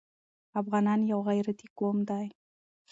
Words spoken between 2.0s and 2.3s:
دی.